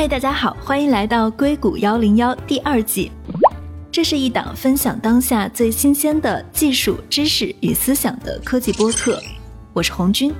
[0.00, 3.10] 嗨，大家好，欢迎来到硅谷幺零幺第二季。
[3.90, 9.20] 这是一档分享当下最新鲜的技术知识与思想的科技播客。
[9.72, 10.32] 我是红军，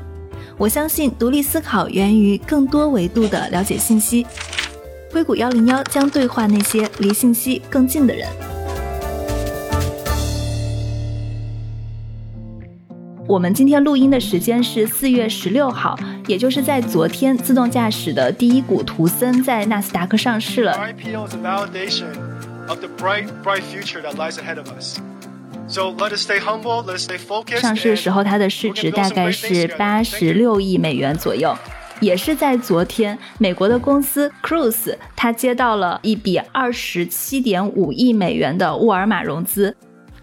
[0.57, 4.25] 我相信独立思考源于更多维度的了解信息。
[5.11, 8.29] 硅谷幺零幺将对话那些离信息更近的人。
[13.29, 15.95] 我们今天录音的时间是四月十六号，
[16.27, 22.07] 也就是在昨天，自动驾驶的第一股图森在纳斯达克上市了 ipo's validation
[22.69, 24.99] of the bright bright future that lies ahead of us
[25.69, 27.61] so let us stay humble let us stay focused。
[27.61, 31.55] 上市的时候，它的市值大概是八十六亿美元左右。
[32.01, 39.77] 也是在昨天，美国的公司 Cruise 它接到了一笔二十七点五亿美元的沃尔玛融资。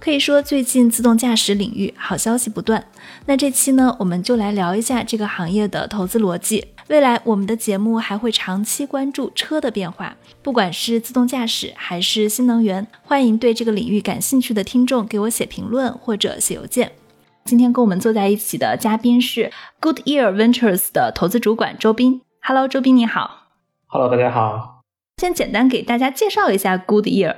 [0.05, 2.85] 可以说，最近自动驾驶领域好消息不断。
[3.25, 6.67] 那这期呢，我们就来聊一下这个行业的投资逻辑。
[6.89, 12.85] 未来我们的节目还会长期关注车的变化，不管是自动驾驶还是新能源。
[13.01, 16.91] 欢迎对这个领域感兴趣的听众给我写评论或者写邮件。
[17.45, 22.21] 今天跟我们坐在一起的嘉宾是 Goodyear Ventures 的投资主管周斌。
[22.43, 23.47] Hello，周斌你好。
[23.87, 24.83] Hello，大家好。
[25.17, 27.35] 先简单给大家介绍一下 Goodyear。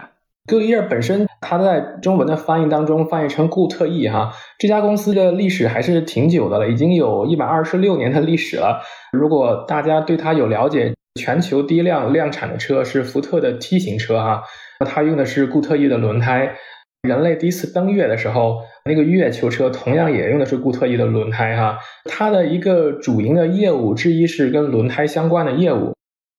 [0.48, 4.32] Goodyear 本身，它在中文的翻译当中翻译成固特异哈。
[4.58, 8.82] 这家公司的历史还是挺久的了，已经有一百二十六年的历史了。
[9.12, 14.42] 如果大家对它有了解，全球第一辆量产的车是福特的 T 型车哈，
[14.86, 16.56] 它用的是固特异的轮胎。
[17.02, 21.78] 人类第一次登月的时候，那个月球车同样也用的是固特异的轮胎哈。
[22.06, 25.94] 它的一个主营的业务之一是跟轮胎相关的业务。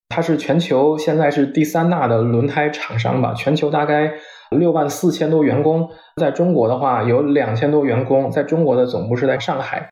[0.08, 3.34] 它是全球现在是第三大的轮胎厂商吧？
[3.34, 4.12] 全球大概
[4.50, 9.88] 六万四千多员工，在中国的话有两千多员工，在中国的总部是在上海。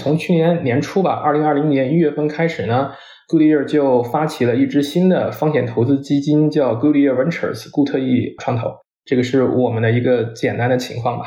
[0.00, 2.92] 从去年年初吧，二零二零年一月份开始呢
[3.28, 8.70] ，Goodyear 就发起了一支新的风险投资基金，叫 Goodyear Ventures，固特异创投。
[9.04, 11.26] 这个是我们的一个简单的情况吧。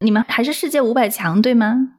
[0.00, 1.95] 你们还是世界五百强，对吗？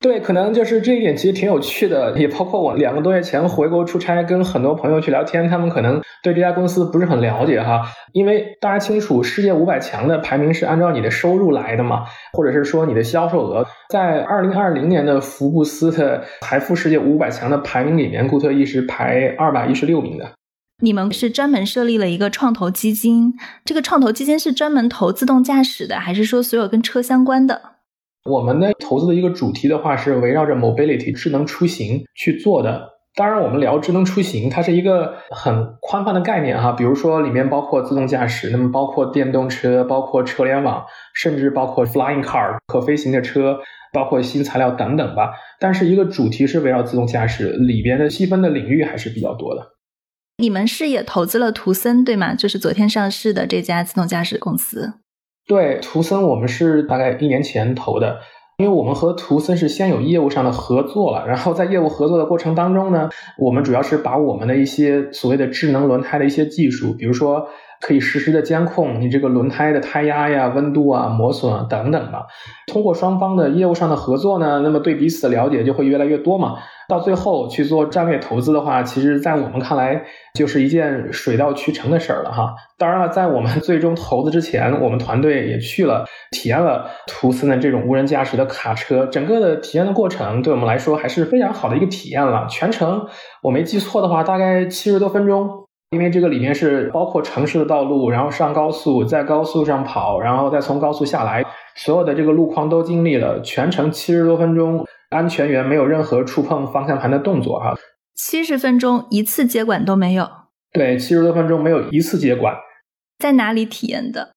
[0.00, 7.82] 对，可能就是这一点其实挺有趣的，也包括我两个多月前回国出差，跟很多朋友去聊天，他们可能对这家公司不是很了解哈。
[8.12, 13.66] 因为大家清楚，世界五百强的排名是按照你的收入来的嘛，或者是说你的销售额。
[13.88, 20.30] 在二零二零年的福布斯的财富世界五百强的排名里面，固特异是排二百一十六名的。
[20.80, 27.77] 你们是专门设立了一个创投基金，这个创投基金是专门投自动驾驶的，还是说所有跟车相关的？
[28.28, 32.90] 我们的投资的一个主题的话是围绕着 mobility 智能出行去做的。
[33.14, 36.70] 当然，我们聊智能出行，它是一个很宽泛的概念哈。
[36.70, 40.84] 比如说，里面包括自动驾驶，那么包括电动车，包括车联网，
[41.14, 43.58] 甚至包括 flying car 可飞行的车，
[43.92, 45.30] 包括新材料等等吧。
[45.58, 49.66] 但是，一个主题是围绕自动驾驶里边的细分的领域还是比较多的。
[50.36, 52.34] 你们是也投资了图森对吗？
[52.36, 54.94] 就是昨天上市的这家自动驾驶公司。
[55.48, 58.20] 对，图森我们是大概一年前投的，
[58.58, 67.48] 因为我们和图森是先有业务上的合作了，然后在业务合作的过程当中呢，我们主要是把我们的一些所谓的智能轮胎的一些技术，比如说。
[67.80, 72.26] 可以实时的监控你这个轮胎的胎压呀、温度啊、磨损啊等等吧。
[72.66, 76.56] 通过双方的业务上的合作呢，那么对彼此的了解就会越来越多嘛。
[76.88, 80.02] 到最后去做战略投资的话，其实在我们看来
[80.34, 82.54] 就是一件水到渠成的事儿了哈。
[82.78, 92.46] 当然了，在我们最终投资之前，我们团队也去了体验了图森的这种无人驾驶的卡车，整个的体验的过程对我们来说还是非常好的一个体验了。
[92.48, 93.06] 全程
[93.42, 95.67] 我没记错的话，大概七十多分钟。
[95.90, 101.42] 因为这个里面是包括城市的道路，然后上高速，在高速上跑，然后再从高速下来，
[101.76, 107.74] 所有的这个路况都经历了，全程七十多分钟，安全员没有任何触碰方向盘的动作哈。
[108.14, 110.28] 七十分钟一次接管都没有。
[110.74, 112.54] 对，七十多分钟没有一次接管。
[113.18, 114.34] 在哪里体验的？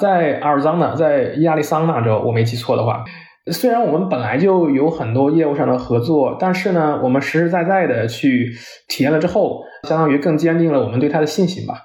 [0.00, 3.04] 在阿尔桑那，在亚利桑那州，我没记错的话。
[3.52, 8.50] 虽然我们本来就有很多业务上的合作，但是呢，我们实实在在的去
[8.88, 11.82] 体验了之后，相当于更坚定了我们对它的信心吧。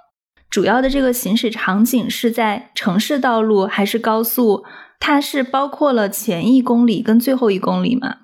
[0.50, 4.64] 主要的这个行驶场景是在城市道路还是高速？
[5.02, 8.16] 它是包括了前一公里跟最后一公里吗？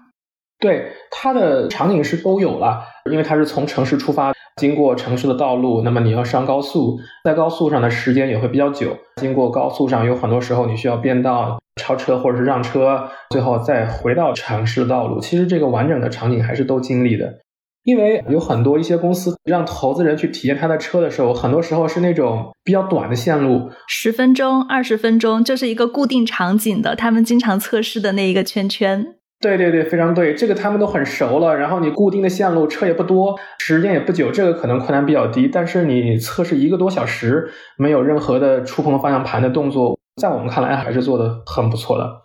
[0.60, 4.34] 对，它的场景是都有了，因为它是从城市出发。
[4.62, 8.98] 经过城市的道路，那么你要上高速，在高速上的时间也会比较久。
[9.18, 15.20] 经过高速上，有很多时候你需要变道、超车或者是让车，最后再回到城市道路。
[15.20, 17.40] 其实这个完整的场景还是都经历的，
[17.84, 29.06] 因为有很多一些公司让投资人去体验他的车的时候，很多时候是那种比较短的线路，十分钟、二十分钟，就是一个固定场景的，他们经常测试的那一个圈圈。
[29.42, 31.56] 对对对，非常对，这个他们都很熟了。
[31.56, 35.48] 然后你固定的线路，车也不多，时间也不久，这个可能困难比较低。
[35.48, 37.48] 但是你测试一个多小时，
[37.78, 42.22] 没有任何的触碰方向盘的动作，在我们看来还是做的很不错的。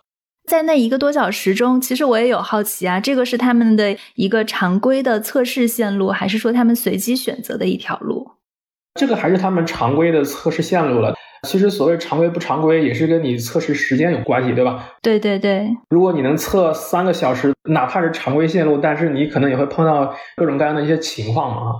[0.49, 8.20] 在那一个多小时中，其实我也有好奇啊，这个是他们的一个常规的测试线路，还是说他们随机选择的一条路？
[9.01, 11.15] 这个还是他们常规的测试线路了。
[11.47, 14.93] 其实所谓常规不常规，也是跟你测试时间有关系，对吧？
[15.01, 15.67] 对对对。
[15.89, 21.71] 如果你能测三个小时，哪怕是常规线路，但是你可能也会碰到各种各样的一些情况嘛。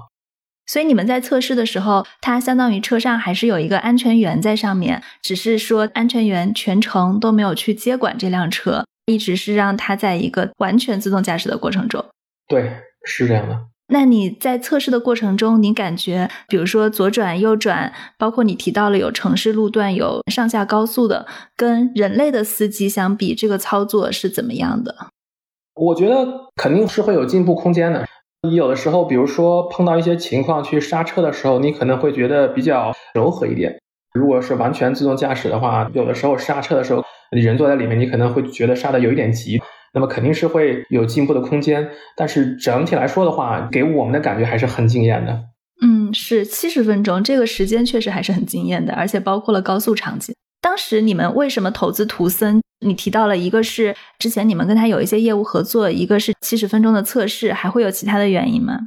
[0.66, 12.04] 所以你们在测试的时候，它相当于车上还是有一个安全员在上面，只是说安全员全程都没有去接管这辆车，一直是让它在一个完全自动驾驶的过程中。
[12.48, 12.72] 对，
[13.06, 13.56] 是这样的。
[13.92, 21.28] 那你在测试的过程中，你感觉，比如说左转、右转，包括你提到了有城市路段、有上下高速的，
[21.58, 24.96] 跟人类的司机相比，这个操作是怎么样的？
[25.76, 28.06] 我觉得肯定是会有进步空间的。
[28.48, 33.78] 你有的时候，比如说碰到一些情况去刹车的时候，你可能会觉得比较柔和一点。
[34.14, 37.04] 如果是完全自动驾驶的话，有的时候刹车的时候，
[37.36, 39.62] 你人坐在里面，你可能会觉得刹的有一点急。
[39.94, 45.44] 那么肯定是会有进步的空间，但是整体来说的话，给我们的感觉还是很惊艳的。
[45.82, 50.34] 嗯，是七十分钟，这个时间确实还是很惊艳的，而且包括了高速场景。
[50.62, 52.62] 当时你们为什么投资图森？
[52.86, 58.78] 你提到了一个是之前你们跟他有一些业务合作，一个是七十分钟的测试，还会有其他的原因吗？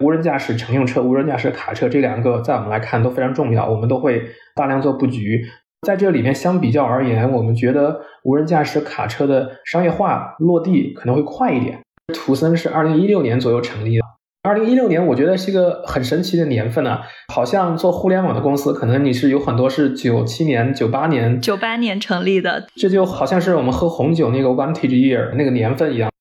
[0.00, 4.22] 无人驾驶乘用车、无人驾驶卡车这两个，在我们来看都非常重要，我们都会
[4.54, 5.44] 大量做布局。
[5.84, 11.80] 在这里面，相比较而言，我们觉得无人驾驶卡车的商业化落地可能会快一点。
[12.14, 14.04] 图森是二零一六年左右成立的，
[14.44, 17.00] 二零一六年我觉得是一个很神奇的年份呢。
[17.34, 26.12] 好像做互联网的公司，可能你是有很多是九七年、九八年、九八年成立的，这就好像是我们喝红酒那个 Vintage Year 那个年份一样。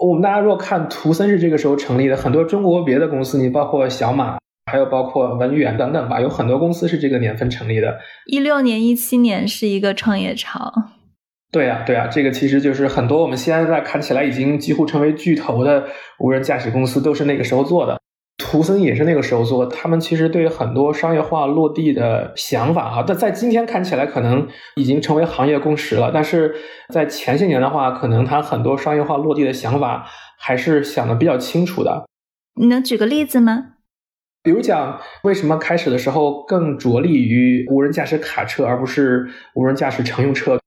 [0.00, 4.38] 我们大家如果看图森是这个时候成立的，很多中国别的公司，你包括小马。
[4.70, 7.98] 还有包括文远等等吧，有很多公司是这个年份成立的。
[8.26, 10.72] 一六年、一七年是一个创业潮。
[11.52, 15.84] 对呀，对呀，这个其实就是很多我们现在看起来已经几乎成为巨头的
[16.20, 17.98] 无人驾驶公司都是那个时候做的。
[18.38, 26.10] 图森也是那个时候做，他们其实对很多商业化落地的想法哈，但在今天看起来可能已经成为行业共识了。
[26.14, 26.54] 但是
[26.88, 30.06] 在前些年的话，可能他很多商业化落地的想法
[30.38, 32.04] 还是想的比较清楚的。
[32.60, 33.74] 你能举个例子吗？
[34.42, 40.58] 比如讲，为什么开始的时候更着力于无人驾驶卡车，而不是无人驾驶乘用车？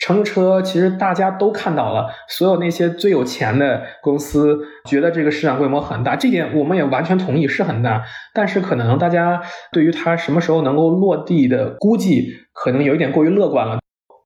[0.00, 8.02] 乘用车其实大家都看到了，所有那些最有钱的公司觉得这个市场规模很大，这点我们也完全同意，是很大。
[8.34, 9.40] 但是可能大家
[9.70, 13.78] 对于它什么时候能够落地的估计，可能有一点过于乐观了。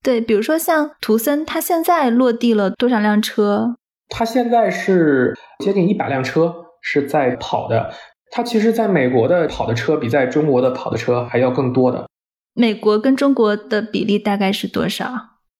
[0.02, 3.76] 对，比如说像图森，它现在落地了多少辆车？
[4.08, 7.92] 它现在是接近一百辆车是在跑的。
[8.30, 12.06] 它其实在美国的跑的车比在中国的跑的车还要更多的。
[12.54, 15.12] 美国跟中国的比例大概是多少？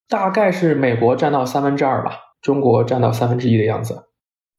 [0.09, 4.05] 大概是美国占到三分之二吧，中国占到三分之一的样子。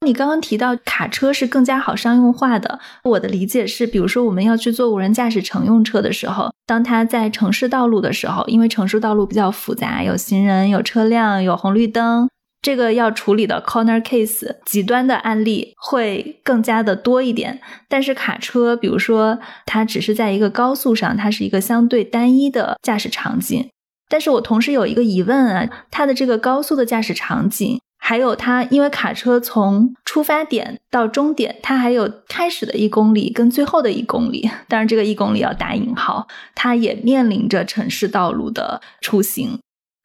[0.06, 12.30] 你刚刚提到卡车是更加好商用化的，我的理解是，比如说我们要去做无人驾驶乘用车的时候，当它在城市道路的时候，因为城市道路比较复杂，有行人、有车辆、有红绿灯。
[12.62, 23.70] 这个要处理的 corner case 极端的案例会更加的多一点，但是卡车，比如说它只是在一个高速上，它是一个相对单一的驾驶场景。
[24.10, 39.60] 但是我同时有一个疑问啊，它的这个高速的驾驶场景，还有它，因为卡车从出发点到终点，它还有开始的一公里跟最后的一公里，当然这个一公里要打引号，它也面临着城市道路的出行。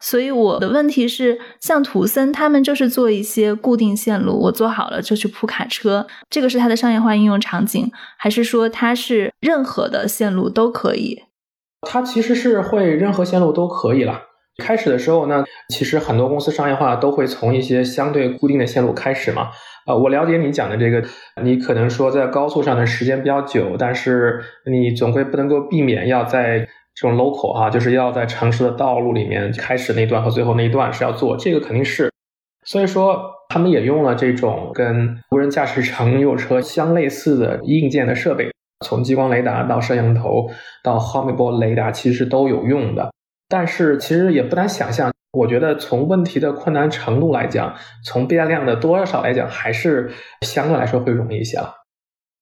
[0.05, 11.23] 所以我的问题是，像图森他们就是做一些固定线路，我做好了就去铺卡车，这个是它的商业化应用场景，还是说它是任何的线路都可以？
[11.83, 14.21] 它其实是会任何线路都可以了。
[14.61, 19.51] 开始的时候呢，其实很多公司商业化都会从一些相对固定的线路开始嘛。
[19.87, 21.01] 啊，我了解你讲的这个，
[21.45, 26.69] 你可能说在高速上的时间比较久，但是你总归不能够避免要在。
[26.95, 32.11] 这种 local 啊，就是要在城市的道路里面开始那段和最后那一段是要做，这个肯定是。
[32.65, 33.19] 所以说，
[33.49, 38.53] 他们也用了这种跟无人驾驶乘用车相类似的硬件的设备，
[38.87, 40.49] 从激光雷达到摄像头
[40.85, 43.11] 到毫米波雷达，其实都有用的。
[43.49, 51.82] 但是其实也不难想象，我觉得从问题的困难程度来讲，从变量的多少来讲，还是相对来说会容易一些了。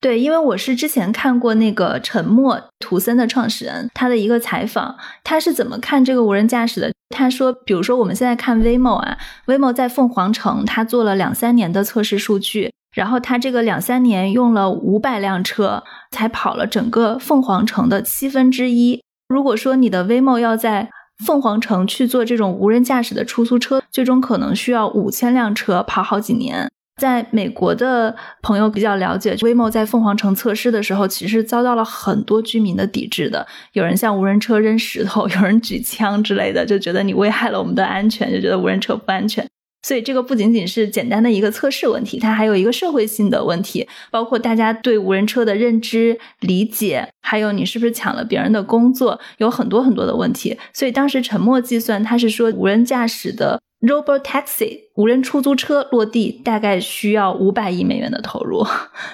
[0.00, 6.90] 对，因为我是之前看过那个沉默图森的创始人他的一个采访，他是怎么看这个无人驾驶的？
[7.14, 19.02] 他说，比如说我们现在看 Waymo 啊，Waymo 在凤凰城，他做了两三年的测试数据，然后他这个两三年用了五百辆车，才跑了整个凤凰城的七分之一。
[19.28, 20.88] 如果说你的 Waymo 要在
[21.26, 26.70] 凤凰城去做这种无人驾驶的出租车，最终可能需要五千辆车跑好几年。
[27.00, 33.46] 在美国的朋友比较了解，Waymo 在凤凰城测试的时候，其实遭到了很多居民的抵制的。
[33.72, 39.44] 有人向无人车扔石头，有人举枪之类的，就觉得你危害了我们的安全，就觉得无人车不安全。
[39.82, 50.58] 所以这个不仅仅是简单的一个测试问题，它还有一个社会性的问题，包括大家对无人车的认知、理解，还有你是不是抢了别人的工作，有很多很多的问题。
[50.74, 53.58] 所以当时沉默计算，它是说无人驾驶的。
[53.80, 58.66] Robot Taxi 无人出租车落地大概需要五百亿美元的投入，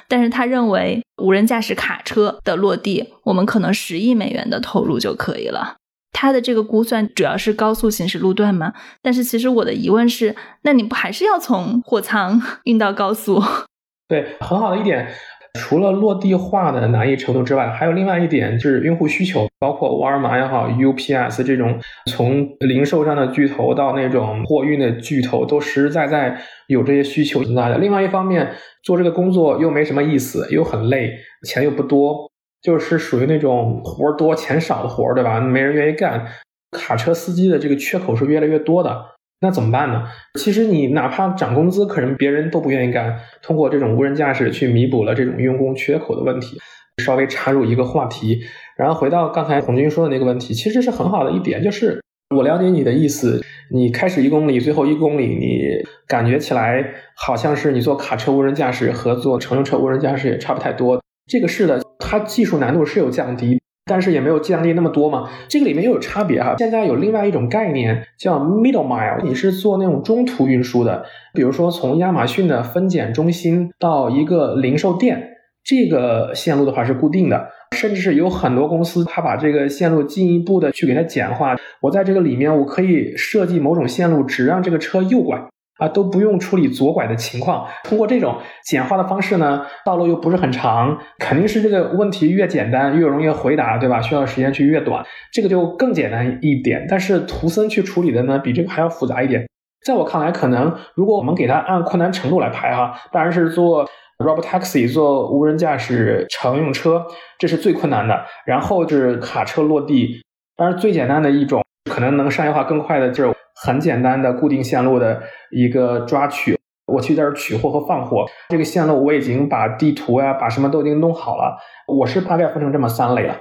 [0.09, 5.77] 但是他认为无人驾驶卡车的落地，我们可能十亿美元的投入就可以了。
[6.13, 8.73] 他的这个估算主要是高速行驶路段吗？
[9.03, 13.41] 但是其实我的疑问是，那你不还是要从货舱运到高速？
[14.09, 15.13] 对，很好的一点。
[15.57, 21.77] 除了落地化的难易程度之外，还有另外一点就是用户需求，包括沃尔玛也好，UPS 这种
[22.13, 27.79] 从零售上的巨头到那种货运的巨头，都实实在在有这些需求存在的。
[27.79, 28.53] 另外一方面，
[28.85, 31.11] 做这个工作又没什么意思，又很累，
[31.47, 32.31] 钱又不多，
[32.63, 35.41] 就是属于那种活多钱少的活，对吧？
[35.41, 36.25] 没人愿意干。
[36.73, 39.16] 卡车司机的这个缺口是越来越多的。
[39.41, 40.05] 那怎么办呢？
[40.39, 43.19] 其实你哪怕涨工资，可能别人都不愿意干。
[43.43, 46.59] 通过这种无人驾驶去弥补了这种用工缺口的问题。
[47.05, 48.41] 稍微插入一个话题，
[48.75, 52.01] 然后回到刚才孔军说的那个问题，其实是很好的一点，就是
[52.35, 53.39] 我了解你的意思。
[53.71, 55.61] 你开始一公里，最后一公里，你
[56.09, 56.83] 感觉起来
[57.15, 60.99] 好像是你做卡车无人驾驶和做乘用车无人驾驶也差不太多。
[61.27, 63.61] 这个是的，它技术难度是有降低。
[63.89, 66.57] 但是也没有降低那么多嘛，这个里面又有差别哈。
[66.59, 75.31] 现在有另外一种概念叫 middle mile，你是做那种中途运输的，比如说从亚马逊的分拣中心到一个零售店，
[75.63, 81.55] 这个线路的话是固定的，甚至是有很多公司它把这个线路进一步的去给它简化。
[81.81, 85.41] 我在这个里面我可以设计某种线路，只让这个车右拐。
[85.79, 94.01] 啊，都不用处理左拐的情况，通过这种简化的方式呢，道路又不是很长，肯定是这个问题越简单越容易回答，对吧？
[94.01, 96.87] 需要时间去越短，这个就更简单一点。
[96.89, 99.47] 但是图森去处理的呢，比这个还要复杂一点。
[99.85, 103.87] 在我看来，可能如果我们给它按困难程度来排哈，当然是做
[104.19, 107.05] robot taxi 做无人驾驶乘用车，
[107.39, 108.25] 这是最困难的。
[108.47, 110.23] 然后是卡车落地，
[110.57, 113.37] 当然最简单的一种，可能能商业化更快的就是。
[113.63, 118.27] 很简单的固定线路的一个抓取，我去这儿取货和放货。
[118.51, 121.57] 这个线路我已经把地图呀，把什么都已经弄好了。
[121.87, 123.37] 我是大概分成这么三类了。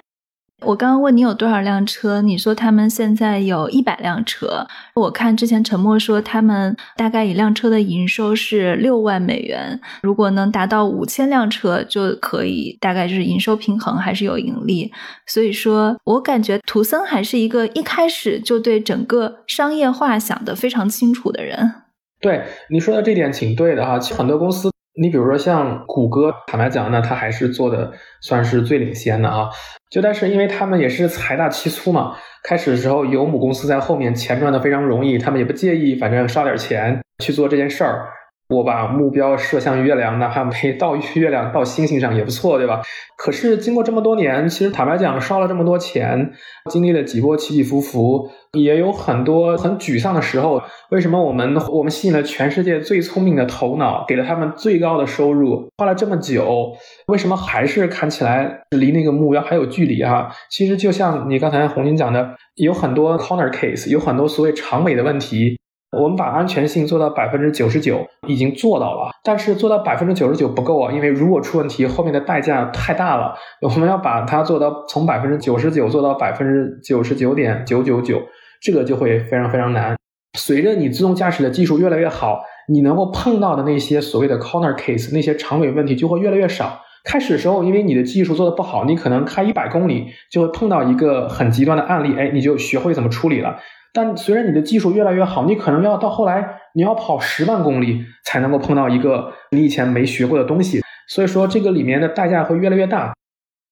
[0.65, 4.65] 我刚刚问你有多少辆车，你说他们现在有一百辆车。
[4.95, 14.91] 我看之前陈默说他们大概一辆车的营收是六万美元，如果能达到五千辆车就可以，大概就是营收平衡还是有盈利。
[15.27, 21.71] 所以说我感觉图森还是一个一开始就对整个商业化想得非常清楚的人。
[22.19, 24.71] 对你说的这点挺对的哈，其实很多公司。
[24.97, 29.49] 你比如说像谷歌，坦白讲呢，它还是做的算是最领先的啊。
[29.89, 38.07] 就但是因为他们也是财大气粗嘛，开始的时候有母公司在后面，钱赚的非常容易，他们也不介意，反正刷点钱去做这件事儿。
[38.47, 42.81] 我把目标射向月亮，哪怕没到 月亮，到星星上也不错，对吧？
[43.17, 46.31] 可是经过这么多年，其实坦白讲，烧了这么多钱，
[46.69, 50.61] 经历了几波起起伏伏，也有很多很沮丧的时候。
[50.91, 56.73] 为什么我们我们吸引了全世界最聪明的头脑，给了他们最高的收入，花了这么久，
[57.07, 60.29] 为什么还是看起来离那个目标还有距离哈？
[60.51, 65.57] 其实就像你刚才红军讲的，有很多 corner case，有很多所谓长尾的问题。
[65.95, 69.11] 我们把安全性做到百分之九十九，已经做到了。
[69.23, 73.35] 但是做到百分之九十九不够啊，因为如果出问题，后面的代价太大了。
[73.61, 78.21] 我们要把它做到从百分之九十九做到百分之九十九点九九九，
[78.61, 79.95] 这个就会非常非常难。
[80.37, 86.81] 随着你自动驾驶的技术越来越好，你能够碰到的那些所谓的 corner case，那些长尾问题就会越来越少。
[87.03, 93.55] 开始的时候，因为你的技术做的不好，你可能开一百公里就会碰到一个很极端的案例，哎，你就学会怎么处理了。
[93.95, 100.81] 但随着你的技术越来越好，你可能要到后来，你要跑十万公里才能够碰到一个你以前没学过的东西。
[101.07, 103.13] 所以说，这个里面的代价会越来越大。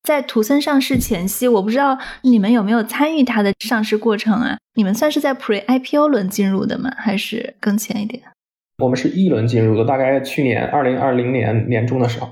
[0.03, 4.57] 在图森上市前夕，我不知道你们有没有参与它的上市过程啊？
[4.75, 6.89] 你们算是在 Pre IPO 轮进入的吗？
[6.97, 8.23] 还是更前一点？
[8.77, 12.29] 我们是一轮进入的，大概去年二零二零年年中的时候。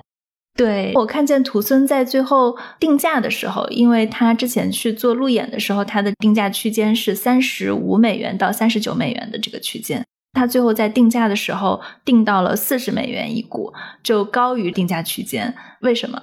[0.56, 15.56] 对我看见图森在最后定价的时候，因为他之前去做路演的时候，他的定价区间是三十五美元到三十九美元的这个区间，他最后在定价的时候定到了四十美元一股，就高于定价区间。
[15.82, 16.22] 为什么？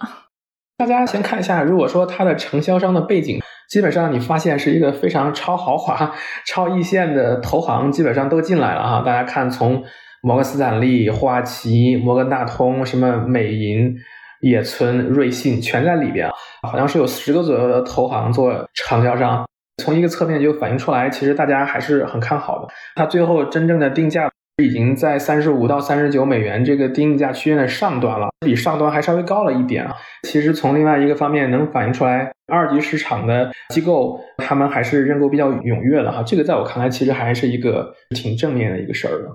[0.76, 6.14] 大家先看一下，如果说它的承销商的背景，基本上你发现是一个非常超豪华、
[6.46, 9.02] 超一线的投行，基本上都进来了哈。
[9.04, 9.82] 大家看，从
[10.22, 13.96] 摩根斯坦利、花旗、摩根大通、什么美银、
[14.40, 16.28] 野村、瑞信全在里边，
[16.62, 19.46] 好像是有十个左右的投行做承销商。
[19.82, 22.68] 从一个侧面就反映出来，其实大家还是很看好的。
[22.94, 24.30] 它最后真正的定价。
[24.60, 29.94] 已经在三十五到三十九美元这个定价区间的上端了，比上端还稍微高了一点啊。
[30.24, 36.24] 其实从另外一个方面能反映出来，二级市场的机构他们还是认购比较踊跃的哈。
[36.26, 39.28] 这个在我看来，其实还是一个挺正面的一个事儿的。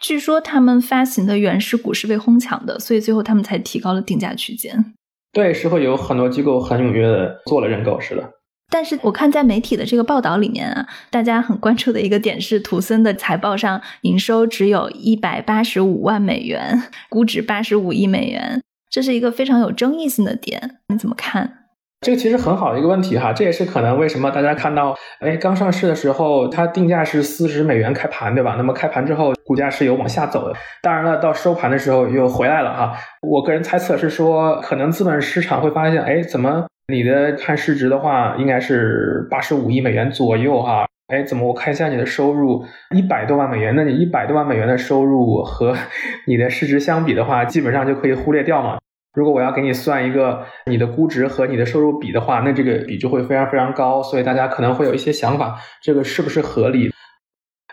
[0.00, 4.94] 据说他们发行的原始股是被哄抢的，所以最后他们才提高了定价区间。
[5.32, 8.30] 对，是会有很多机构很踊跃的做了认购，是的。
[8.70, 21.63] 但是我看在媒体的这个报道里面啊，大家很关注的一个点是，图森的财报上营收只有一百八十五万美元，估值八十五亿美元，这是一个非常有争议性的点，你怎么看？
[22.04, 28.56] 这个其实很好的一个问题哈，这也是可能为什么大家看到，哎，刚上市的时候它定价是四十美元开盘，对吧？
[28.58, 32.92] 那么开盘之后股价是有往下走的，当然了，到收盘的时候又回来了哈。
[33.26, 36.66] 我个人猜测是说，可能资本市场会发现，哎，怎么？
[36.92, 40.84] 你的看市值的话，应该是八十五亿美元左右哈。
[41.08, 42.62] 哎，怎么我看一下你的收入
[42.94, 43.74] 一百多万美元？
[43.74, 45.74] 那你一百多万美元的收入和
[46.28, 48.76] 你的市值相比的话，基本上就可以忽略掉嘛。
[49.14, 54.02] 如果我要给你算一个你的估值和你的收入比的话，那这个比就会非常非常高。
[54.02, 56.90] 所以大家可能会有一些想法，这个是不是合理？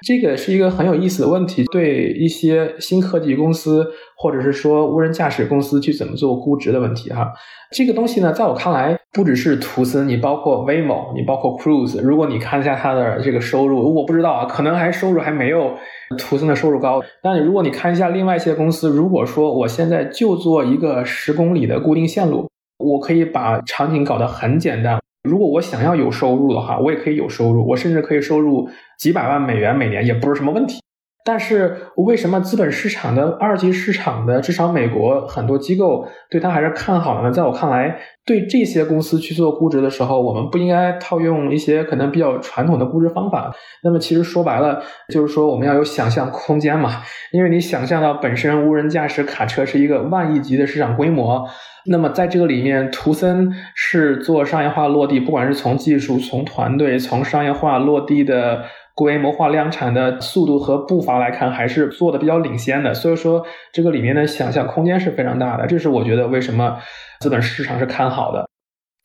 [0.06, 3.86] 这个是一个很有意思的问题，对一些新科技公司
[4.18, 7.32] 或者是说无人驾驶公司去怎么做估值的问题哈。
[7.72, 15.76] 这个东西呢，在我看来，不只是图森，你包括 Waymo，你包括 Cruise，如果你看一下它的这个收入，我不知道啊，可能还收入还没有
[16.18, 17.02] 图森的收入高。
[17.22, 25.00] 但如果你看一下另外一些公司，如果说我现在就做一个十公里的固定线路，我可以把场景搞得很简单。
[25.24, 30.80] 如果我想要有收入的话，我也可以有收入，我甚至可以收入几百万美元每年，也不是什么问题。
[31.24, 37.32] 但是为什么资本市场的二级市场的至少美国很多机构对它还是看好的呢？
[37.32, 43.54] 在我看来，对这些公司去做估值的时候，我们不应该套用一些可能比较传统的估值方法。
[43.84, 47.04] 那么其实说白了，就是说我们要有想象空间嘛。
[47.32, 51.48] 因为你想象到本身无人驾驶卡车是一个万亿级的市场规模，
[51.86, 58.64] 那么在这个里面，图森是做商业化落地，不管是从技术、从团队、从商业化落地的。
[58.94, 62.94] 规模化量产的速度和步伐来看，还是做的比较领先的。
[62.94, 65.66] 所以说，这个里面的想象空间是非常大的。
[65.66, 66.78] 这是我觉得为什么
[67.22, 68.46] 资本市场是看好的。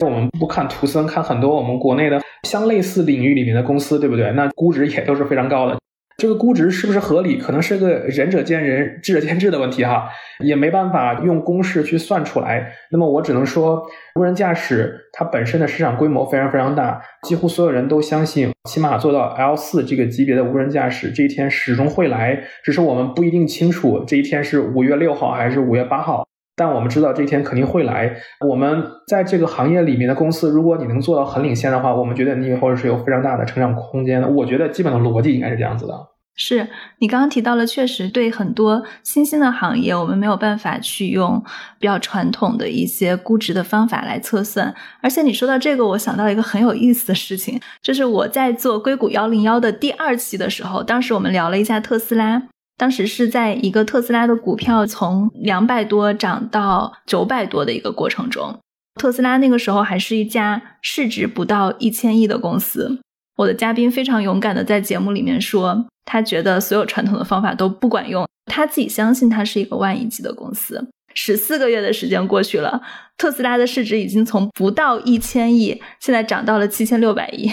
[0.04, 4.32] 我们不看图森，看很多我们国内的相类似领域里面的公司，对不对？
[4.32, 5.78] 那估值也都是非常高的。
[6.18, 10.08] 这个估值是不是合理，可能是个仁者见仁，智者见智的问题哈，
[10.42, 12.72] 也没办法用公式去算出来。
[12.90, 28.16] 那么我只能说，无人驾驶它本身的市场规模非常非常大，几乎所有人都相信，起码做到 L 四这个级别的无人驾驶这一天始终会来，只是我们不一定清楚这一天是五月六号还是五月八号，但我们知道这一天肯定会来。
[28.48, 34.26] 我们在这个行业里面的公司，如果你能做到很领先的话，我们觉得你以后是有非常大的成长空间的。
[34.26, 35.94] 我觉得基本的逻辑应该是这样子的。
[36.38, 41.42] 是你刚刚提到了，确实对很多新兴的行业，我们没有办法去用
[41.78, 44.74] 比较传统的一些估值的方法来测算。
[45.00, 52.42] 而且你说到这个，我想到一个很有意思的事情，就是我在做硅谷幺零幺的第二期的时候，当时我们聊了一下特斯拉，
[52.76, 58.58] 当时是在一个特斯拉的股票从两百多涨到九百多的一个过程中，
[59.00, 63.00] 特斯拉那个时候还是一家市值不到一千亿的公司。
[63.36, 65.86] 我的嘉宾非常勇敢的在节目里面说。
[66.08, 70.88] 他觉得所有传统的方法都不管用，他自己相信他是一个万亿级的公司。
[71.14, 72.80] 十四个月的时间过去了，
[73.18, 77.50] 特斯拉的市值已经从不到一千亿，现在涨到了七千六百亿。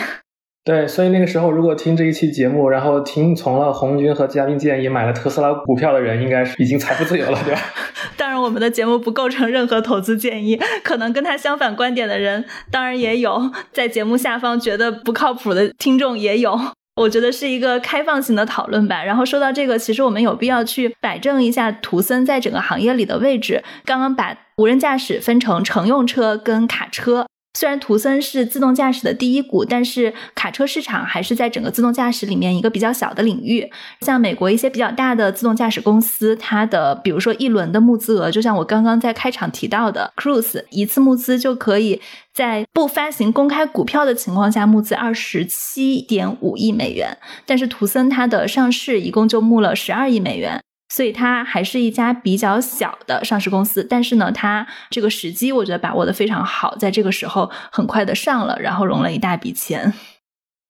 [0.65, 7.61] 对，所以那个时候如果听这一期节目，然后听从了红军和嘉宾建议买了特斯拉股票的人，应该是已经财富自由了，对吧？
[8.15, 10.57] 当然，我们的节目不构成任何投资建议。
[10.81, 16.57] 可能跟他相反观点的人，当然也有，在节目下方觉得不靠谱的听众也有。
[16.95, 19.03] 我觉得是一个开放性的讨论吧。
[19.03, 23.63] 然后说到这个，其实我们有必要去摆正一下图森在整个行业里的位置。
[23.83, 33.71] 刚刚把无人驾驶分成乘用车跟卡车，虽然图森是自动驾驶的第一股，但是卡车市场还是在整个自动驾驶里面一个比较小的领域。
[34.01, 42.01] 像美国一些比较大的自动驾驶公司，它的比如说一轮的募资额，就像我刚刚在开场提到的，Cruise 一次募资就可以
[42.33, 50.59] 在不发行公开股票的情况下募资二十七点五亿美元，但是图森它的上市一共就募了十二亿美元。
[50.93, 59.91] 所以它还是一家比较小的上市公司，但是呢，它这个时机我觉得把握的非常好，在这个时候很快的上了，然后融了一大笔钱。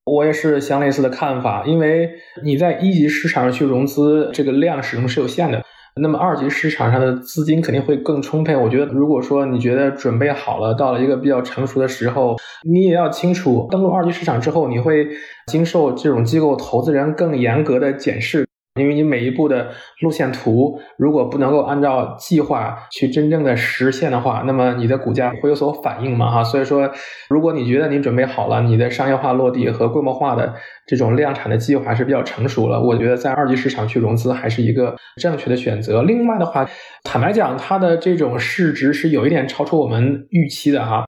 [0.05, 2.09] 我也是相类似的看法，因为
[2.41, 5.62] 你在一级市场上去融资，这个量始终是有限的，
[6.01, 8.55] 那么二级市场上的资金肯定会更充沛。
[8.55, 15.05] 我觉得，如果说你觉得准备好了，到了一个比较成熟的时候，你也要清楚，登陆二级市场之后，你会
[15.47, 18.47] 经受这种机构投资人更严格的检视。
[18.79, 19.69] 因为你每一步的
[20.01, 26.31] 路线图，如果不能够按照计划去真正的实现的话，那么你的股价会有所反应嘛？
[26.31, 26.89] 哈，所以说，
[27.29, 30.55] 如果你觉得你准备好了，你的商业化落地和规模化的
[30.88, 36.01] 这种量产的计划是比较成熟了，我觉得在二级市场去融资还是一个正确的选择。
[36.01, 36.67] 另外的话，
[37.03, 41.05] 坦白讲，它的这种市值是有一点超出我们预期的哈。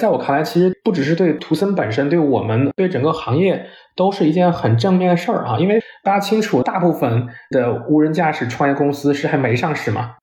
[0.00, 5.58] 在我看来，其实不只是对图森本身，对我们对整个行业都是一件很正面的事儿啊。
[5.58, 10.14] 因为大家清楚，大部分的无人驾驶创业公司是还没上市嘛。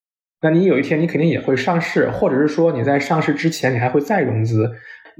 [0.42, 4.70] 那你有一天你肯定也会上市，或者是说你在上市之前你还会再融资。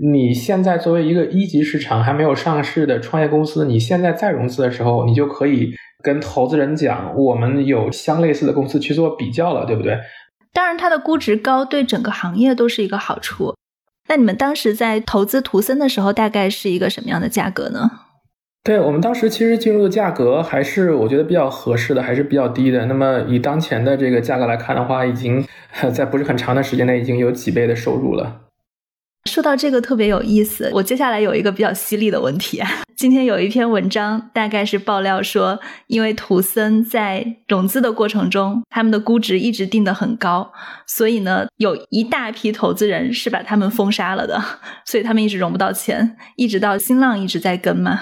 [0.02, 9.98] 你现在作为一个一级市场还没有上市的创业公司，你现在再融资的时候，你就可以跟投资人讲，我们有相类似的公司去做比较了，对不对？
[10.52, 13.54] 当然，它的估值高，对整个行业都是一个好处。
[14.10, 17.88] 那你们当时在投资图森的时候，大概是一个什么样的价格呢？
[18.64, 22.86] 对我们当时其实进入的价格还是我觉得比较合适的，还是比较低的。
[22.86, 25.46] 那么以当前的这个价格来看的话，已经
[25.94, 28.49] 在不是很长的时间内已经有几倍的收入了。
[29.24, 32.62] 说到这个特别有意思，我接下来有一个比较犀利的问题。
[32.96, 40.52] 今天有一篇文章，大概是爆料说，因为图森在融资的过程中，他们的估值一直定得很高，
[40.86, 44.42] 所以呢，有一大批投资人是把他们封杀了的，
[44.84, 48.00] 所以他们一直融不到钱，一直到新浪一直在跟嘛。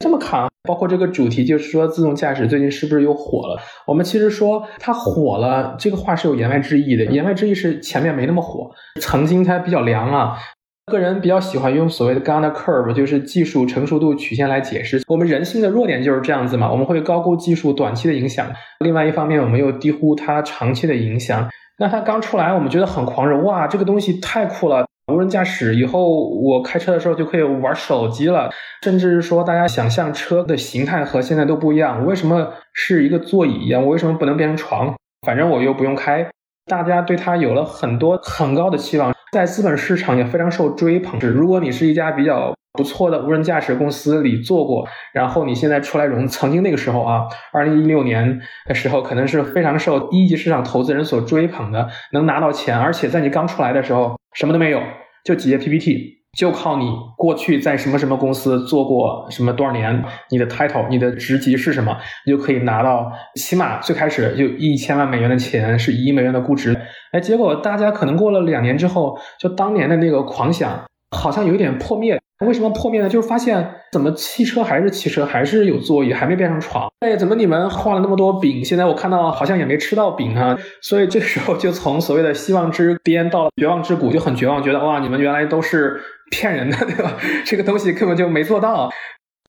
[0.00, 3.60] 这么看，包括这个主题，就是说自动驾驶最近是不是又火了？
[3.86, 7.04] 我们其实说它火了，这个话是有言外之意的。
[7.04, 10.38] 言外之意是前面没那么火，曾经它比较凉啊。
[10.86, 16.72] 个人比较喜欢用所谓的 Gartner Curve，就是技术成熟度曲线来解释我们人性的弱点就是这样子嘛。
[16.72, 18.50] 我们会高估技术短期的影响，
[18.82, 21.46] 另外一方面我们又低估它长期的影响。
[21.78, 24.86] 那它刚出来，我们觉得很狂热，哇，这个东西太酷了！
[25.10, 28.50] 无人驾驶以后，我开车的时候就可以玩手机了，
[28.82, 32.00] 甚至说大家想象车的形态和现在都不一样。
[32.00, 33.82] 我为什么是一个座椅一样？
[33.82, 34.94] 我为什么不能变成床？
[35.26, 36.26] 反正我又不用开。
[36.66, 41.18] 大家对它有了很多很高的期望，在资本市场也非常受追捧。
[41.20, 54.80] 如果你是一家比较不错的无人驾驶公司里做过，然后你现在出来融，曾经那个时候啊，二零一六年的时候，可能是非常受一级市场投资人所追捧的，能拿到钱，而且在你刚出来的时候什么都没有。
[55.22, 66.74] 就几页 PPT，就靠你过去在什么什么公司做过什么多少年，你的 title，你的职级是什么，你就可以拿到起码最开始就一千万美元的钱，是一亿美元的估值。
[67.12, 70.82] 哎，结果大家可能过了两年之后，就当年的那个狂想，
[71.14, 72.18] 好像有一点破灭。
[72.46, 73.08] 为什么破灭呢？
[73.08, 76.90] 就是发现怎么汽车还是汽车，还是有座椅，还没变成床。
[77.00, 80.58] 哎，怎么你们画了那么多饼，现在我看到好像也没吃到饼啊。
[80.80, 86.00] 所以这时候就从所谓的希望之巅到了绝望之谷，就很绝望，觉得哇，你们原来都是
[86.30, 87.12] 骗人的，对吧？
[87.44, 88.90] 这个东西根本就没做到。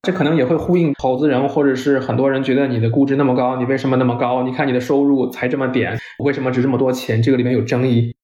[0.02, 4.42] 这可能也会呼应投资人或者是很多人觉得你的估值那么高，你为什么那么高？
[4.42, 7.22] 你看你的收入才这么点，为什么值这么多钱？
[7.22, 8.14] 这个里面有争议。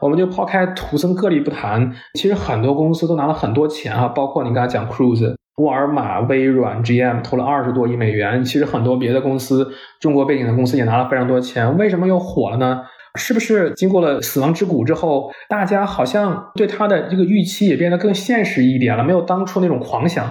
[0.00, 8.44] 我们就抛开图森个例不谈，其实很多公司都拿了很多钱啊，包括你刚才讲 Cruise、沃尔玛、微软、GM 投了二十多亿美元。
[8.44, 9.68] 其实很多别的公司，
[10.00, 11.76] 中国背景的公司也拿了非常多钱。
[11.76, 12.82] 为什么又火了呢？
[13.18, 20.28] 是不是经过了死亡之谷之后，大家好像对它的这个预期也变得更现实一点了，没有当初那种狂想？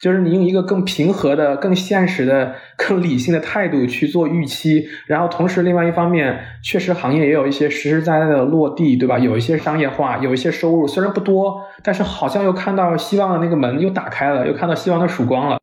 [0.00, 9.18] 就是你用一个更平和的、更现实的、更理性的态度去做预期，然后同时另外一方面，确实行业也有一些实实在在的落地，对吧？
[9.18, 15.58] 有一些商业化，有一些收入，虽然不多，但是好像又看到希望的那个门又打开了，又看到希望的曙光了。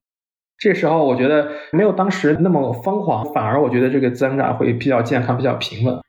[0.57, 5.99] 这时候我觉得没有当时那么疯狂，反而我觉得这个增长会比较健康、比较平稳。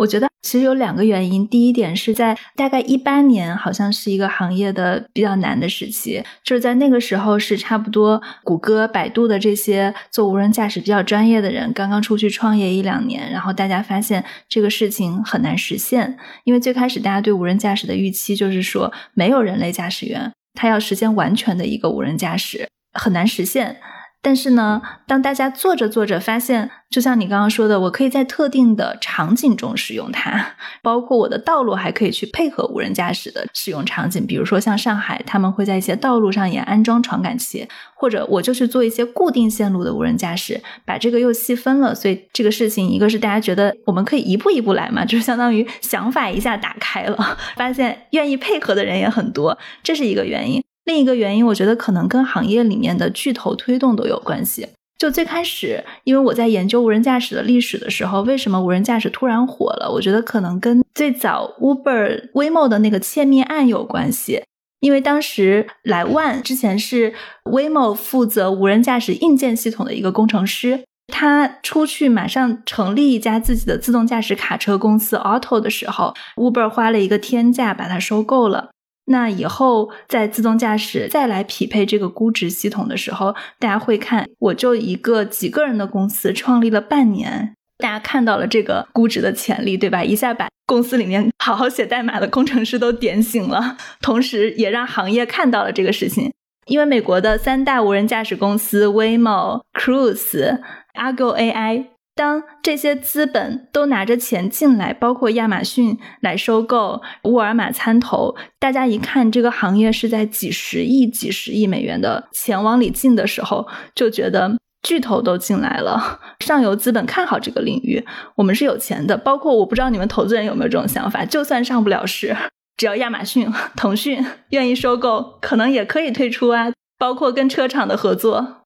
[0.00, 1.46] 我觉得其实有两个原因。
[1.46, 23.76] 第一点是在大概一八年，好像是一个行业的比较难的时期，就是在那个时候是差不多谷歌、百度的这些做无人驾驶比较专业的人刚刚出去创业一两年，然后大家发现这个事情很难实现，因为最开始大家对无人驾驶的预期就是说没有人类驾驶员，他要实现完全的一个无人驾驶很难实现。
[24.22, 41.94] 但是呢，当大家做着做着发现，就像你刚刚说的，我可以在特定的场景中使用它，包括我的道路还可以去配合无人驾驶的使用场景，比如说像上海，他们会在一些道路上也安装传感器，或者我就去做一些固定线路的无人驾驶，把这个又细分了。
[41.94, 50.62] 所以这个事情，一个是大家觉得我们可以一步一步来嘛，就是相当于想法一下打开了，发现愿意配合的人也很多，这是一个原因。
[50.90, 54.66] 另一个原因，我觉得可能跟行业里面的巨头推动都有关系。
[54.98, 59.88] 就最开始，因为我在研究无人驾驶的历史的时候，为什么无人驾驶突然火了？
[59.88, 64.42] 我觉得可能跟最早 Uber、Waymo 的那个窃密案有关系。
[64.80, 78.70] 因为当时莱万之前是 Waymo 负责无人驾驶硬件系统的一个工程师，他出去马上成立一家自己的自动驾驶卡车公司 Auto 的时候，Uber 花了一个天价把它收购了。
[79.10, 90.04] 那以后在自动驾驶再来匹配这个估值系统的时候，大家会看，我就一个几个人的公司创立了半年，大家看到了这个估值的潜力，对吧？
[90.04, 96.32] 一下把公司里面 好好写代码的工程师都点醒了，同时也让行业看到了这个事情。
[96.66, 100.60] 因为美国的三大无人驾驶公司 Waymo、Cruise、
[100.94, 101.86] Argo AI。
[102.20, 118.04] 当这些资本都拿着钱进来，包括亚马逊来收购，沃尔玛参投，大家一看这个行业是在几十亿、几十亿美元的钱往里进的时候，就觉得巨头都进来了，上游资本看好这个领域，
[118.34, 119.16] 我们是有钱的。
[119.16, 122.36] 包括我不知道你们投资人有没有这种想法，就算上不了市，
[122.76, 126.70] 只要亚马逊、腾讯愿意收购，可能也可以退出啊。
[126.98, 128.59] 包括跟车厂的合作。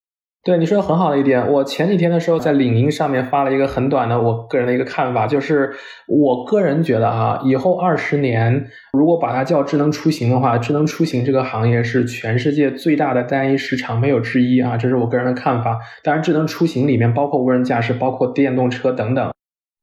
[0.45, 5.73] 对你说的很好的一点，我前几天的时候在领英上面发了一个很短的我个人的一个看法，就是
[6.07, 15.79] 我个人觉得啊，以后二十年如果把它叫智能出行的话，智能出行这个行业是全世界最大的单一市场，没有之一啊，这是我个人的看法。
[16.03, 19.33] 当然，智能出行里面包括无人驾驶，包括电动车等等。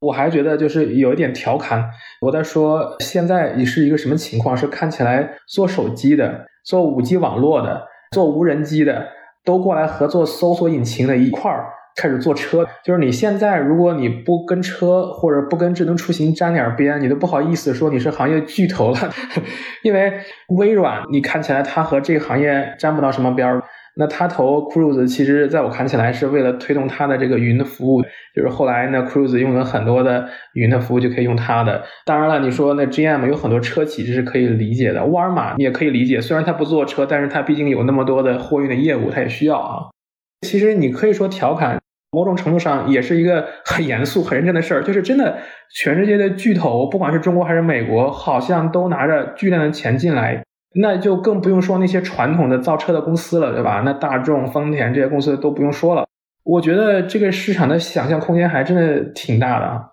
[0.01, 1.89] 我还觉得就是有一点调侃，
[2.21, 4.55] 我在说现在你是一个什么情况？
[4.55, 9.07] 是看起来做手机的、做五 G 网络的、做无人机的。
[9.43, 18.97] 都过来合作搜索引擎的一块儿开始做车，就是你现在如果你不跟车或者不跟智能出行沾点边，你都不好意思说你是行业巨头了，
[19.83, 20.13] 因为
[20.49, 23.63] 微软你看起来它和这个行业沾不到什么边儿。
[23.95, 28.01] 那他投 Cruise，其实在我看起来是为了推动他的这个云的服务，
[28.33, 31.83] 就是后来呢，Cruise 用了很多的云的服务就可以用它的。
[32.05, 35.05] 当然了，你说那 GM 有很多车企，这是可以理解的。
[35.05, 39.89] 沃尔玛你也可以理解，虽然它不做车，但是它毕竟有那么多的货运的业务，它也需要啊。
[40.47, 41.79] 其实你可以说调侃，
[42.11, 45.37] 某种程度上也是一个很严肃、很认真的事儿，就是真的，
[45.75, 50.41] 全世界的巨头，不管是中国还是美国，好像都拿着巨量的钱进来。
[50.73, 53.81] 那就更不用说那些传统的造车的公司了，对吧？
[53.83, 56.05] 那大众、丰田这些公司都不用说了。
[56.43, 59.91] 我觉得这个市场的想象空间还真的挺大的。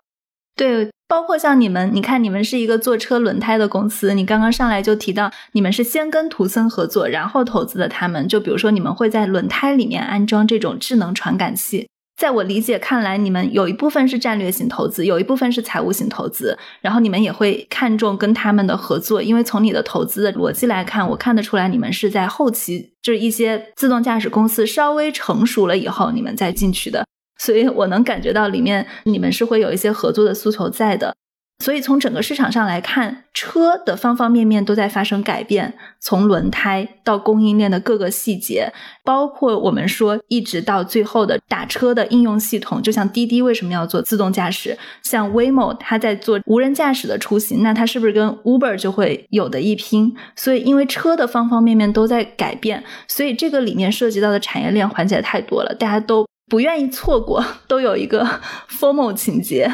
[0.56, 8.26] 对，包括像你们，你看你们是一个做车轮胎的公司，你刚刚上来就提到你们是先跟图森合作，然后投资的他们。
[8.26, 11.88] 就比如说你们会在轮胎里面安装这种智能传感器。
[12.18, 27.06] 在我理解看来，你们有一部分是战略性投资，有一部分是财务性投资，然后你们也会看重跟他们的合作，因为从你的投资的逻辑来看，我看得出来你们是在后期，就是一些自动驾驶公司稍微成熟了以后，你们再进去的，
[27.38, 31.14] 所以我能感觉到里面你们是会有一些合作的诉求在的。
[31.64, 38.72] 所以从整个市场上来看，车的方方面面都在发生改变，从轮胎到供应链的各个细节，
[39.04, 50.14] 包括我们说一直到最后的打车的应用系统，就像滴滴为什么要做自动驾驶，像 Waymo 它在做无人驾驶的出行，那它是不是跟 Uber 就会有的一拼？
[50.36, 58.24] 所以因为车的方方面面都在改变，所以这个里面涉及到的产业链环节太多了，大家都不愿意错过，都有一个
[58.70, 59.68] formal 情节。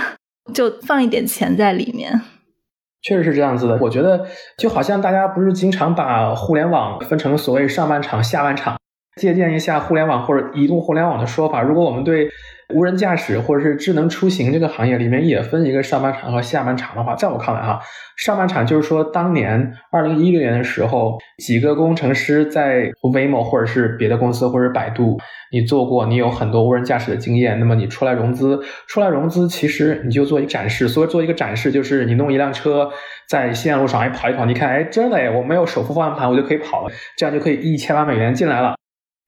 [0.52, 2.20] 就放一点钱在里面，
[3.02, 3.78] 确实是这样子的。
[3.80, 4.26] 我觉得
[4.59, 8.76] 就好像大家不是经常把互联网分成所谓上半场、下半场，
[9.20, 12.28] 借鉴一下互联网或者移动互联网的说法，如果我们对
[12.72, 17.81] 无人驾驶或者是智能出行这个行业里面也分一个上半场和下半场的话，在我看来哈，
[18.16, 25.18] 上半场就是说当年二零一六年的时候，几个工程师在 Waymo 或者是别的公司或者百度，
[25.53, 32.90] 你做过，你有很多无人驾驶的经验，那么你出来融资，出来融资，其实你就做一个展示，所以做一个展示就是你弄一辆车
[33.29, 38.74] 在线路上哎跑一跑，你看哎真的哎，我没有手扶方向盘我就可以跑了，这样就可以一千万美元进来了，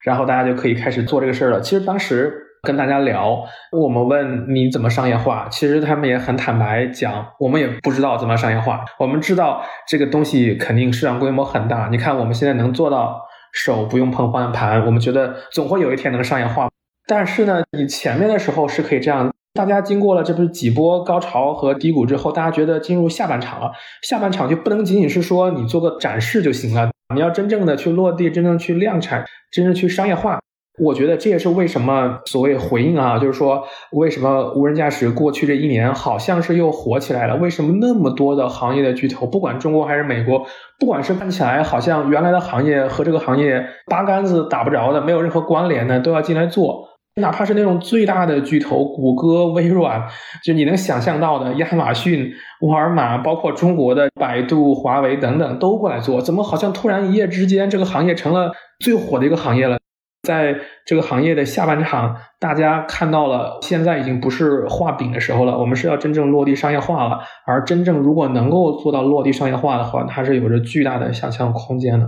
[0.03, 1.61] 然后大家就可以开始做这个事儿了。
[1.61, 2.45] 其实当时。
[2.67, 8.83] 跟大家聊，我们问你怎么商业化，其实他们也很坦白讲，我们也不知道怎么商业化。
[8.99, 13.21] 我们知道这个东西肯定市场规模很大，你看我们现在能做到
[13.53, 16.67] 手不用碰方向盘，我们觉得总会有一天能商业化。
[17.07, 23.71] 但是呢，你前面的时候是可以这样，大家经过了这不是几波高潮和低谷之后，大家觉得进入下半场了，
[24.03, 30.37] 下半场就不能仅仅是说你做个展示就行了，你要真正的去落地，真正去量产，真正去商业化。
[30.79, 37.35] 我觉得这也是为什么所谓回应啊，就是说为什么无人驾驶过去这一年好像是又火起来了？
[37.37, 40.45] 为什么那么多的行业的巨头，不管中国还是美国，
[40.79, 46.87] 不管是看起来好像原来的行业和这个行业八竿子打不着的，没有任何关联的，都要进来做？
[47.19, 50.07] 哪怕是那种最大的巨头，谷歌、微软，
[50.43, 56.21] 就你能想象到的，亚马逊、沃尔玛，包括中国的百度、华为等等，都过来做。
[56.21, 58.51] 怎么好像突然一夜之间，这个行业成了
[58.85, 59.79] 最火的一个行业了？
[60.27, 67.19] 在这个行业的下半场，大家看到了，现在已经不是画饼的时候了，我们是要真正落地商业化了。
[67.45, 72.05] 而真正如果能够做到落地商业化的话，它是有着巨大的想象空间的。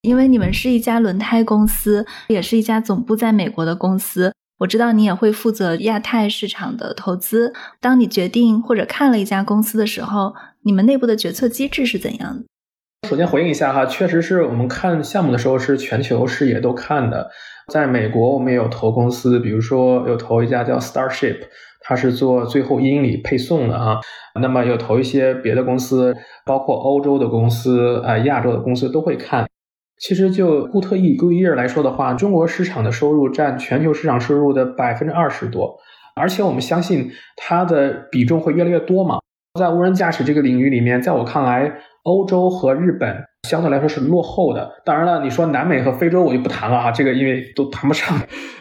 [0.00, 7.52] 因为你们是一家轮胎公司，也是一家总部在美国的公司，我知道你也会负责亚太市场的投资。
[7.80, 10.32] 当你决定或者看了一家公司的时候，
[10.64, 12.44] 你们内部的决策机制是怎样的？
[13.08, 17.28] 首先回应一下哈，确实是我们看项目的时候是全球视野都看的。
[17.66, 21.38] 在美国，我们也有投公司，比如说有投一家叫 Starship，
[21.80, 23.98] 它是做最后一英里配送的哈。
[24.40, 26.14] 那么有投一些别的公司，
[26.46, 29.48] 包括欧洲的公司、啊亚洲的公司都会看。
[29.98, 35.76] 其实就固特异 g o o 来说的话，中国市场的收入占全球市场收入的百分之二十多，
[36.14, 39.19] 而且我们相信它的比重会越来越多嘛。
[39.58, 41.72] 在无人驾驶这个领域里面，在我看来，
[42.04, 43.16] 欧洲和日本
[43.48, 44.70] 相对来说是落后的。
[44.84, 48.16] 当然了，你说南美和非洲我就不谈了啊，这个因为都谈不上。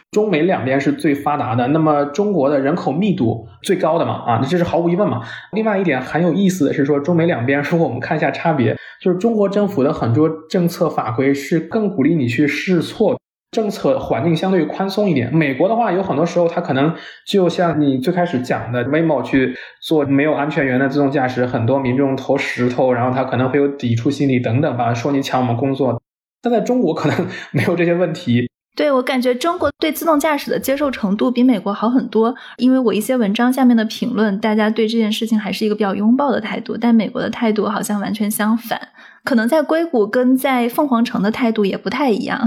[0.09, 5.21] 中美两边是最发达的，那么中国的人口密度最高的嘛，啊，那这是毫无疑问嘛。
[5.51, 13.15] 另外一点很有意思的是说，中美两边如果我们看一下差别，就是中国政府的很多政策法规是更鼓励你去试错。
[13.51, 15.33] 政策环境相对宽松一点。
[15.33, 16.93] 美国的话，有很多时候它可能
[17.25, 26.01] 就像你最开始讲的，Waymo 去做没有安全员的自动驾驶，很多民众投石头，然后他可能会有抵触心理等等吧，说你抢我们工作。
[26.41, 28.49] 但在中国可能没有这些问题。
[28.75, 38.79] 对我感觉中国对自动驾驶的接受程度比美国好很多，因为我一些文章下面的评论，大家对这件事情还是一个比较拥抱的态度，但美国的态度好像完全相反，
[39.25, 42.39] 可能在硅谷跟在凤凰城的态度也不太一样。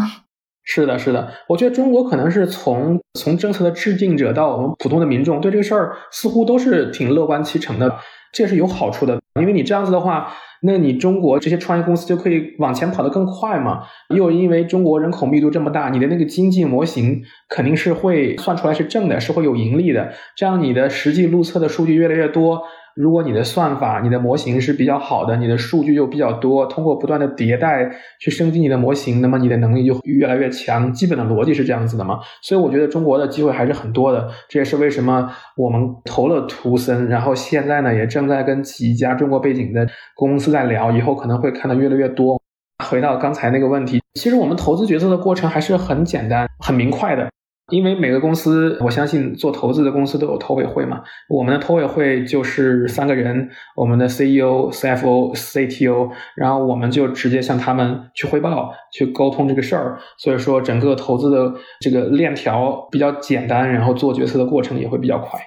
[0.64, 7.96] 是的，是的，我觉得中国可能是从从政策的制定者到我们普通的民众，对这个事儿似乎都是挺乐观其成的，
[8.32, 9.20] 这是有好处的。
[9.40, 13.82] 因为你这样子的话，那你中国这些创业公司就可以往前跑得更快嘛。
[14.14, 20.12] 又因为中国人口密度这么大，你的那个经济模型肯定是会算出来是正的，是会有盈利的。
[20.36, 22.62] 这样你的实际路测的数据越来越多。
[22.94, 30.92] 如果你的算法、你的模型是比较好的，你的数据又比较多，通过不断的迭代去升级你的模型，那么你的能力就越来越强。
[30.92, 32.18] 基本的逻辑是这样子的嘛？
[32.42, 34.28] 所以我觉得中国的机会还是很多的。
[34.48, 42.40] 这也是为什么我们投了图森，然后现在呢也正在跟几家中国背景的公司在聊，以后可能会看到越来越多。
[42.84, 47.30] 回到刚才那个问题，其实我们投资决策的过程还是很简单、很明快的。
[47.72, 51.00] 因为每个公司，我相信做投资的公司都有投委会嘛。
[51.28, 59.98] 我们的投委会就是三个人，我们的 CEO、CFO、CTO，然后我们就直接向他们去汇报、去沟通这个事儿。
[60.18, 65.40] 所以说，整个投资的这个链条比较简单，然后做决策的过程也会比较快。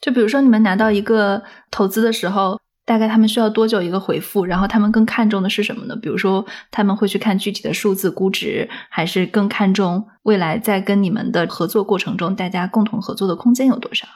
[0.00, 2.61] 就比如说，你们拿到一个投资的时候。
[2.84, 4.44] 大概他们需要多久一个回复？
[4.44, 5.96] 然后他们更看重的是什么呢？
[5.96, 14.06] 比如说他们会去看具体的数字估值，还是更看重未来在跟你们的合作过程中，大家共同合作的空间有多少？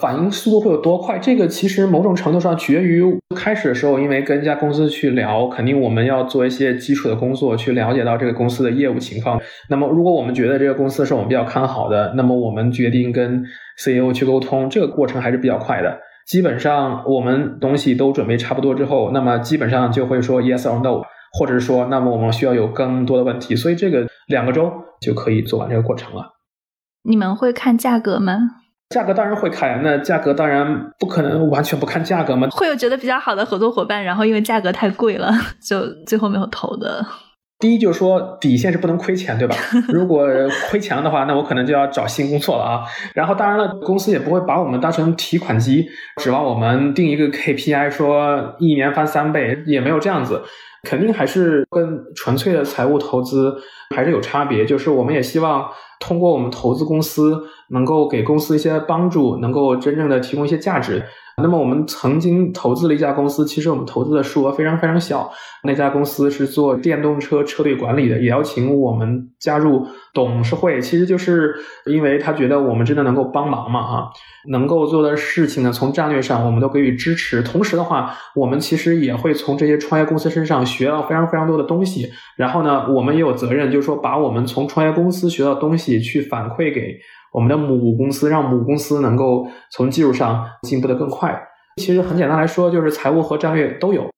[0.00, 1.18] 反应速度会有多快？
[1.18, 3.04] 这个其实某种程度上取决于
[3.36, 9.38] 开始的时候，因为跟一家公司去聊，肯定我们要做一些基础的工作，去了解到这个公司的业务情况。
[9.68, 13.44] 那么如果我们觉得这个公司是我们比较看好的，那么我们决定跟
[13.76, 15.98] CEO 去沟通，这个过程还是比较快的。
[16.26, 21.02] 基本上我们东西都准备差不多之后，那么基本上就会说 yes or no，
[21.38, 23.56] 或者是说，那么我们需要有更多的问题。
[23.56, 26.30] 所以这个两个周就可以做完这个过程了。
[27.04, 28.38] 你们会看价格吗？
[28.90, 32.46] 价格当然会看，那价格当然不可能完全不看价格嘛。
[32.50, 35.32] 会有觉得比较好的合作伙伴，然后因为价格太贵了，
[35.66, 37.04] 就最后没有投的。
[37.62, 39.54] 第一就是说底线是不能亏钱，对吧？
[39.94, 40.26] 如果
[40.68, 42.82] 亏钱了的话，那我可能就要找新工作了啊。
[43.14, 45.86] 然后当然了，公司也不会把我们当成提款机，
[46.16, 50.42] 指望我们定一个 KPI 说一年翻三倍，也没有这样子。
[50.82, 53.54] 肯定还是跟纯粹的财务投资
[53.94, 54.66] 还是有差别。
[54.66, 55.68] 就是我们也希望
[56.00, 57.40] 通过我们投资公司，
[57.70, 61.00] 能够给公司一些帮助，能够真正的提供一些价值。
[61.38, 65.30] 那么我们曾经投资了一家公司，其实我们投资的数额非常非常小。
[65.64, 71.54] 那家公司是做电动车车队管理的，也邀请我们加入董事会，其实就是
[71.86, 74.10] 因为他觉得我们真的能够帮忙嘛，哈，
[74.50, 77.42] 能够做的事情呢，从战略上我们都给予支持。
[77.42, 82.10] 同时的话，我们其实也会从这些创业公司身上学到非常非常多的东西。
[82.36, 86.98] 然后呢，我们也有责任，就是说把我们从创业公司学到东西去反馈给。
[87.32, 91.36] 我们的母公司让母公司能够从技术上进步的更快。
[91.76, 94.10] 其实很简单来说，就是财务和战略都有。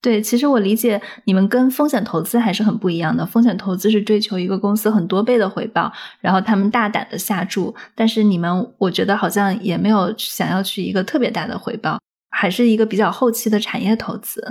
[0.00, 3.24] 对，其实我理解你们跟风险投资还是很不一样的。
[3.24, 7.72] 风险投资是追求一个公司很多倍的回报，然后他们大胆的下注。
[7.94, 14.42] 但是你们，我觉得好像也没有想要去一个特别大的回报，还是一个比较后期的产业投资。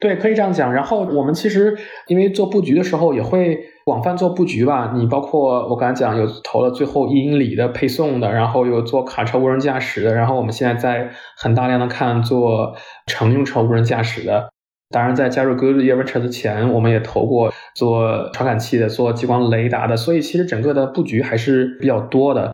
[0.00, 0.72] 对，可以这样讲。
[0.72, 1.76] 然后我们其实
[2.06, 3.58] 因为做布局的时候也会
[3.88, 4.92] 广泛做布局吧。
[4.94, 12.74] 你包括我刚才讲有投了最后一英里的配送的，然后有做卡车无人驾驶的，然后我们现在在很大量的看做
[13.06, 14.50] 乘用车无人驾驶的。
[14.90, 19.96] 当然，在加入 Goodyear Ventures 前，我们也投过做传感器的、做激光雷达的。
[19.96, 22.52] 所以其实整个的布局还是比较多的。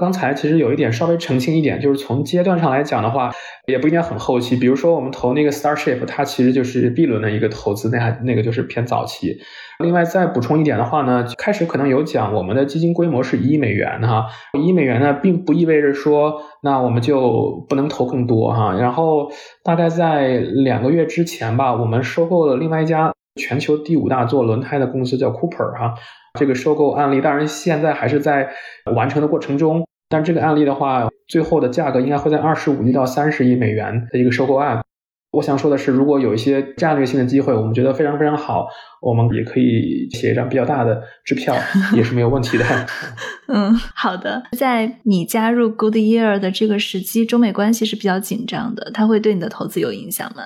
[0.00, 3.30] 刚才其实有一点稍微澄清一点，就是从阶段上来讲的话，
[3.68, 4.56] 也不应该很后期。
[4.56, 9.38] 比如说我们投那个 Starship，它其实就是 B 轮的一个投资，那那个就是偏早期。
[9.78, 14.26] 另外再补充一点的话呢，开始可能有讲我们的基金规模是一亿美元哈，
[14.58, 18.74] 一亿美元呢并不意味着说那我们就不能投更多哈。
[18.74, 19.30] 然后
[19.62, 25.94] 大概在两个月之前吧，我们收购了另外一家全球第五大做轮胎的公司，叫 Cooper 哈。
[26.38, 28.48] 这个收购案例当然现在还是在
[28.94, 34.82] 完成的过程中，但这个案例的话，最后的价格应该会在二十五亿到三十亿美元的一个收购案。
[35.30, 38.66] 我想说的是，如果有一些战略性的机会，我们觉得非常非常好，
[39.00, 41.54] 我们也可以写一张比较大的支票，
[41.94, 42.64] 也是没有问题的。
[43.46, 44.42] 嗯，好的。
[44.56, 50.42] 在你加入 Goodyear 的这个时机，中美关系是比较紧张的，它会对你的投资有影响吗？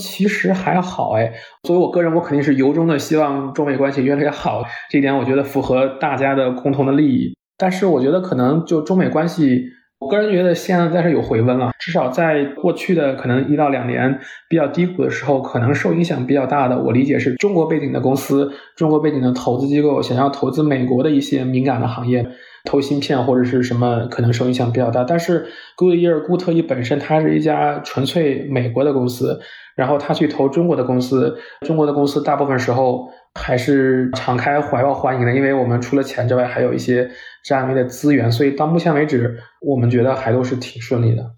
[0.00, 1.32] 其实还好哎，
[1.62, 7.36] 作为我个人，我肯定是由衷的希望中美关系越来越好，这一点我觉得符合大家的共同的利益。
[7.56, 9.62] 但是我觉得可能就中美关系，
[10.00, 22.26] 我个人觉得现在是有回温了，至少在过去的可能一到两年比较低谷的时候，可能受影响比较大的，我理解是中国背景的公司、中国背景的投资机构想要投资美国的一些敏感的行业。
[22.64, 25.46] 投芯片或者是什么可能受影响比较大，但是
[25.78, 29.40] Goodyear 固特异本身它是一家纯粹美国的公司，
[29.74, 37.10] 然后他去投中国的公司，中国的公司大部分时候还是敞开怀抱欢迎的，因为我们除了钱之外还有一些
[37.44, 41.36] 战略的资源，所以到目前为止我们觉得还都是挺顺利的。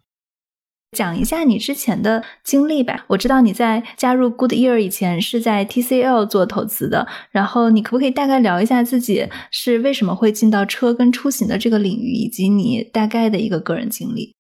[0.96, 3.06] 讲一下你之前的经历吧。
[3.08, 14.34] 我知道你在加入 Goodyear 以前是在 TCL 做投资的，然后你可不可以大概聊一下自己是为什么会进到车跟出行的这个领域，以及你大概的一个个人经历？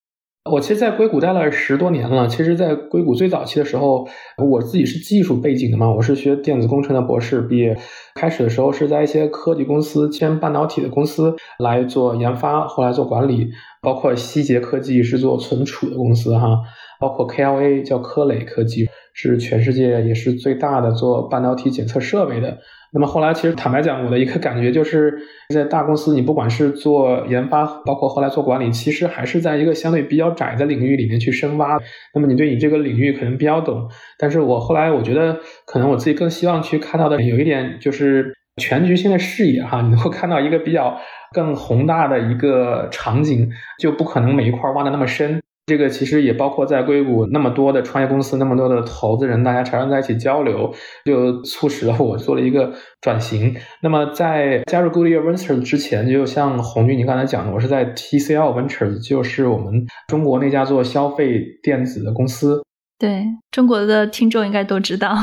[0.50, 2.26] 我其实，在硅谷待了十多年了。
[2.26, 7.78] 其实，在硅谷最早期的时候，我自己是技术背景的嘛，我是学电子工程的博士毕业。
[8.16, 16.58] 开始的时候是在一些科技公司兼半导体的公司来做研发，后来做管理，包括希捷科技是做存储的公司哈，
[16.98, 22.58] 包括 KLA 叫科磊科技，是全世界也是最大的做半导体检测设备的。
[22.94, 25.16] 那么后来，其实坦白讲，我的一个感觉就是，
[25.48, 31.78] 在大公司，你不管是做研发，包括后来做管理，其实还是在一个相对比较窄的领域里面去深挖。
[32.14, 33.88] 那么你对你这个领域可能比较懂，
[34.18, 40.94] 但是我后来我觉得，可能我自己更希望去看到的有一点就是全局性的视野哈，你能够看到一个比较
[41.32, 45.40] 更宏大的一个场景，就不可能每一块挖的那么深。
[45.64, 53.54] 这个其实也包括在硅谷那么多的创业公司，那么多的投资人，大家常常在一起交流，就促使了我做了一个转型。
[53.80, 62.62] 那么在加入 Goodyear Ventures 之前，就像红军你刚才讲的，我是在 TCL Ventures，就是我们中国那家做消费电子的公司。
[62.98, 65.16] 对中国的听众应该都知道。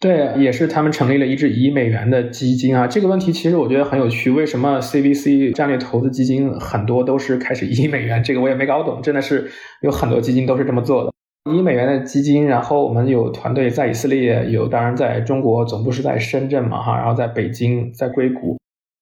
[0.00, 2.86] 对，也是他们成立了一支一亿美元的基金啊。
[2.86, 8.22] 这个问题其实我觉得很有趣，为什么 CVC 战略投资基金很多都是开始一亿美元？
[8.22, 9.50] 这个我也没搞懂，真的是
[9.82, 11.12] 有很多基金都是这么做的。
[11.50, 18.56] 一亿美元的基金，然后我们有团队在以色列，有当然在中国总部是在深圳嘛哈，然后在北京，在硅谷，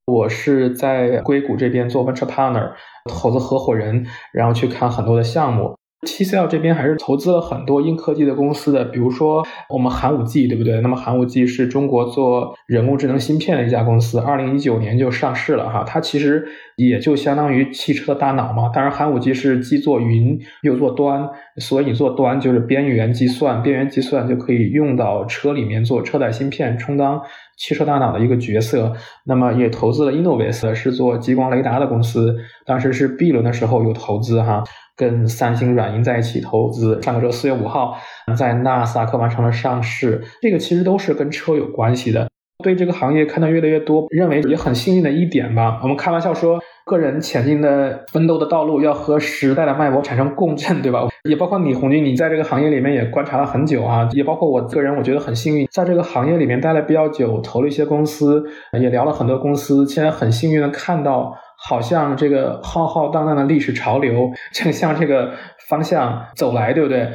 [0.07, 2.73] 我是在硅谷这边做 venture partner
[3.05, 5.77] 投资合伙人，然后去看很多的项目。
[6.07, 10.81] TCL 这边还是投资了很多硬科技的公司的，比如说我们寒武纪，对不对？
[10.81, 15.85] 那么寒武纪是中国做人工智能芯片的一家公司，二零一九年就上市了哈。
[15.85, 16.47] 它其实
[16.77, 18.71] 也就相当于汽车大脑嘛。
[18.73, 21.29] 当然，寒武纪是既做云又做端，
[21.59, 27.21] 所以做端就是边缘计算，边缘计算就可以用到车里面做车载芯片，充当
[27.57, 28.93] 汽车大脑的一个角色。
[29.25, 34.63] 那么也投资了 Innovis，是做激光雷达的公司，当时是 B 轮的时候有投资哈。
[34.97, 37.97] 跟三星软银在一起投资，上个周四月五号
[38.37, 40.23] 在纳斯达克完成了上市。
[40.41, 42.27] 这个其实都是跟车有关系的。
[42.65, 45.79] 对这个行业看到越来越多，认为也很幸运的一点吧。
[45.83, 51.07] 我们开玩笑说，个人前进的奋斗的道路要和时代的脉搏产生共振，对吧？
[51.29, 54.09] 也包括你红军，你在这个行业里面也观察了很久啊。
[54.13, 58.43] 也包括我个人，我觉得很幸运，在这个行业里面待了比较久，投了一些公司，
[58.73, 59.87] 也聊了很多公司。
[59.87, 61.37] 现在很幸运的看到。
[61.69, 65.33] 好像这个浩浩荡荡的历史潮流正向这个
[65.69, 67.11] 方向走来，对不对？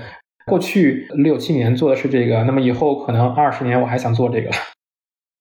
[0.48, 4.50] 过去六七年做的是这个，那么以后可能二十年我还想做这个。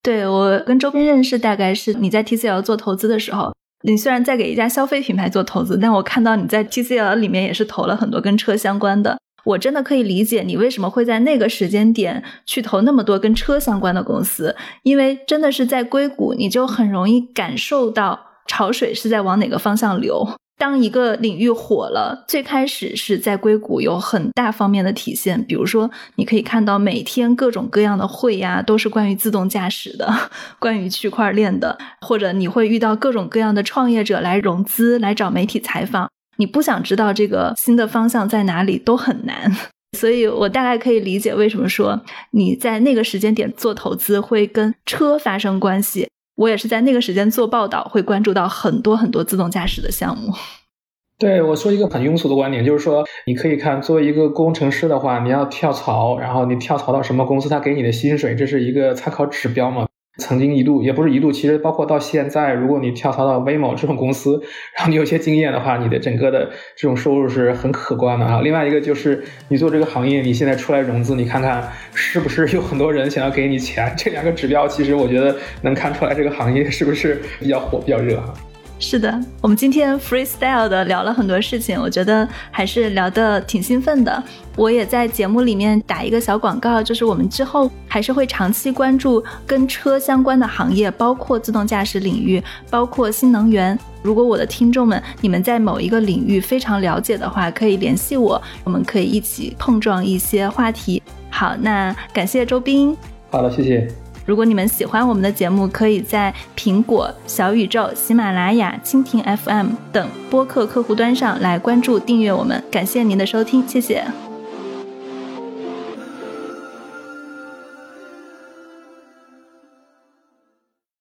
[0.02, 3.52] 对我跟周斌认识，大概是你在 TCL 做投资的时候，
[3.82, 9.18] 你虽然在给一家消费品牌做投资，但我看到你在 TCL 里面也是投了很多跟车相关的。
[9.44, 18.29] 我真的可以理解你为什么会在那个时间点去投那么多跟车相关的公司，因为真的是在硅谷，你就很容易感受到。
[18.46, 20.28] 潮水是在往哪个方向流？
[20.58, 30.12] 当一个领域火了，最开始是在硅谷有很大方面的体现，比如说你可以看到每天各种各样的会呀，都是关于自动驾驶的，
[30.60, 36.10] 关于区块链的，或者你会遇到各种各样的创业者来融资，来找媒体采访。
[36.36, 39.50] 你不想知道这个新的方向在哪里都很难，
[39.96, 46.06] 所以我大概可以理解为什么说你在那个时间点做投资会跟车发生关系。
[46.36, 50.32] 我也是在那个时间做报道，会关注到很多很多自动驾驶的项目。
[51.20, 59.86] 对我说一个很庸俗的观点，就是说，你可以看作为一个工程师的话，你要跳槽，然后你跳槽到什么公司，他给你的薪水，这是一个参考指标嘛？
[60.18, 64.42] 曾经一度也不是一度，其实包括到现在，如果你跳槽到 v 某这种公司，
[64.76, 68.40] 然后你有些经验的话，你的整个的这种收入是很可观的啊。
[68.42, 73.92] 另外一个就是你做这个行业，你现在出来融资，你看看是不是有很多人想要给你钱？
[73.96, 78.34] 这两个指标其实我觉得能看出来这个行业是不是比较火、比较热哈。
[78.82, 84.22] 是的，我们今天 freestyle 的聊了很多事情，我觉得还是聊得挺兴奋的。
[84.56, 93.78] 我也在节目里面打一个小广告，就是我们之后还是会长期关注跟车相关的行业，包括自动驾驶领域，包括新能源。
[94.02, 101.02] 如果我的听众们你们在某一个领域非常了解的话，可以联系我，我们可以一起碰撞一些话题。
[101.28, 102.96] 好，那感谢周斌。
[103.30, 103.86] 好的，谢谢。
[104.30, 112.62] 如果你们喜欢我们的节目，可以在苹果、小宇宙、喜马拉雅、蜻蜓 FM 等播客客户端上来关注、订阅我们。
[112.70, 114.29] 感谢您的收听，谢谢。